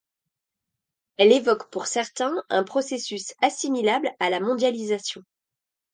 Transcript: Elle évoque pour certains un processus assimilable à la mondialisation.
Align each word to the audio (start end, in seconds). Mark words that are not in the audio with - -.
Elle 1.17 1.31
évoque 1.31 1.69
pour 1.69 1.85
certains 1.85 2.33
un 2.49 2.63
processus 2.63 3.35
assimilable 3.39 4.09
à 4.19 4.31
la 4.31 4.39
mondialisation. 4.39 5.21